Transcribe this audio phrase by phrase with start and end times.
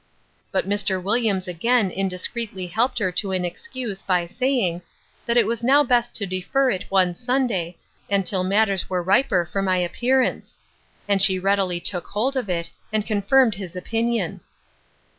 [0.51, 0.99] But Mr.
[0.99, 4.81] Williams again indiscreetly helped her to an excuse, by saying,
[5.27, 7.77] that it was now best to defer it one Sunday,
[8.09, 10.57] and till matters were riper for my appearance:
[11.07, 14.41] and she readily took hold of it, and confirmed his opinion.